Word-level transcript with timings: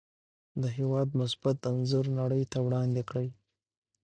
د 0.61 0.63
هېواد 0.77 1.09
مثبت 1.21 1.57
انځور 1.69 2.05
نړۍ 2.19 2.43
ته 2.51 2.57
وړاندې 2.65 3.01
کړئ. 3.09 3.27